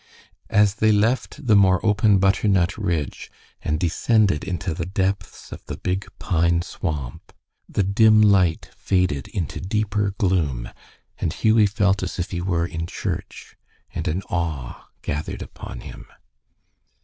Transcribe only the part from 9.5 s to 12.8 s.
deeper gloom, and Hughie felt as if he were